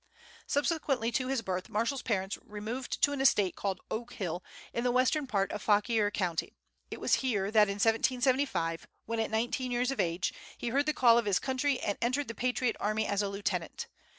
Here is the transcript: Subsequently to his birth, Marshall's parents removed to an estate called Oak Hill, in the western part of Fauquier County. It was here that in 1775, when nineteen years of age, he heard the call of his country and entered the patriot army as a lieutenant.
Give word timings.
Subsequently 0.47 1.11
to 1.11 1.27
his 1.27 1.43
birth, 1.43 1.69
Marshall's 1.69 2.01
parents 2.01 2.35
removed 2.43 3.03
to 3.03 3.11
an 3.11 3.21
estate 3.21 3.55
called 3.55 3.79
Oak 3.91 4.13
Hill, 4.13 4.43
in 4.73 4.83
the 4.83 4.89
western 4.89 5.27
part 5.27 5.51
of 5.51 5.61
Fauquier 5.61 6.09
County. 6.09 6.53
It 6.89 6.99
was 6.99 7.13
here 7.21 7.51
that 7.51 7.67
in 7.69 7.75
1775, 7.75 8.87
when 9.05 9.29
nineteen 9.29 9.69
years 9.71 9.91
of 9.91 9.99
age, 9.99 10.33
he 10.57 10.69
heard 10.69 10.87
the 10.87 10.93
call 10.95 11.19
of 11.19 11.25
his 11.25 11.37
country 11.37 11.79
and 11.81 11.99
entered 12.01 12.29
the 12.29 12.33
patriot 12.33 12.75
army 12.79 13.05
as 13.05 13.21
a 13.21 13.29
lieutenant. 13.29 13.85